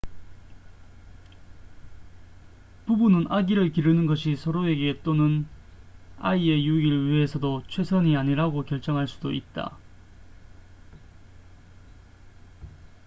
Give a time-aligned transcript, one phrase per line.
[2.87, 5.45] 부부는 아기를 기르는 것이 서로에게 또는
[6.17, 9.77] 아이의 유익을 위해서도 최선이 아니라고 결정할 수도 있다